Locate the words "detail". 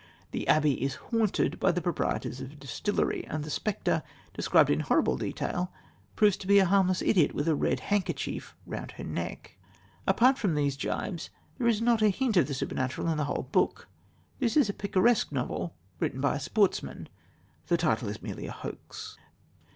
5.15-5.71